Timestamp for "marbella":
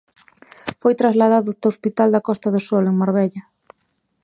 3.01-3.43